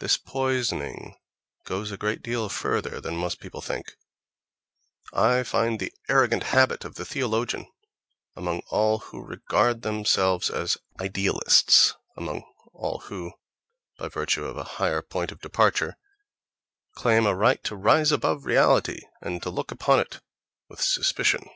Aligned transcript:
This 0.00 0.18
poisoning 0.18 1.14
goes 1.64 1.90
a 1.90 1.96
great 1.96 2.22
deal 2.22 2.50
further 2.50 3.00
than 3.00 3.16
most 3.16 3.40
people 3.40 3.62
think: 3.62 3.96
I 5.14 5.44
find 5.44 5.80
the 5.80 5.94
arrogant 6.10 6.42
habit 6.42 6.84
of 6.84 6.96
the 6.96 7.06
theologian 7.06 7.66
among 8.36 8.60
all 8.68 8.98
who 8.98 9.24
regard 9.24 9.80
themselves 9.80 10.50
as 10.50 10.76
"idealists"—among 11.00 12.42
all 12.74 12.98
who, 13.06 13.32
by 13.96 14.08
virtue 14.08 14.44
of 14.44 14.58
a 14.58 14.64
higher 14.76 15.00
point 15.00 15.32
of 15.32 15.40
departure, 15.40 15.96
claim 16.92 17.24
a 17.24 17.34
right 17.34 17.64
to 17.64 17.76
rise 17.76 18.12
above 18.12 18.44
reality, 18.44 19.00
and 19.22 19.42
to 19.42 19.48
look 19.48 19.70
upon 19.70 20.00
it 20.00 20.20
with 20.68 20.82
suspicion.... 20.82 21.48